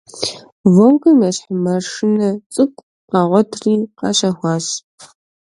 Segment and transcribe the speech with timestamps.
[0.73, 4.65] «Волгэм» ещхь маршынэ цӀыкӀу къагъуэтри къащэхуащ.